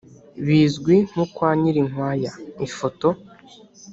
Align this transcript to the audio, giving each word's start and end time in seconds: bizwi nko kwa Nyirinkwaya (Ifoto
bizwi 0.45 0.95
nko 1.09 1.23
kwa 1.33 1.49
Nyirinkwaya 1.59 2.31
(Ifoto 2.67 3.09